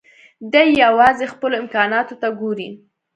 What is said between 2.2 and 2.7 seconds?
ته ګوري.